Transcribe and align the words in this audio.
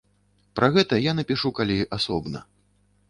Пра 0.59 0.69
гэта 0.77 0.99
я 1.09 1.13
напішу 1.19 1.51
калі 1.59 1.77
асобна. 1.99 2.39